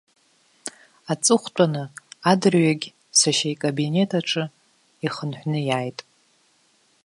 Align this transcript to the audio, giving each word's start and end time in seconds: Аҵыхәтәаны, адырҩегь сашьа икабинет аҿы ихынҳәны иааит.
Аҵыхәтәаны, 1.11 1.83
адырҩегь 2.31 2.87
сашьа 3.19 3.47
икабинет 3.53 4.11
аҿы 4.19 4.43
ихынҳәны 5.05 5.59
иааит. 5.67 5.99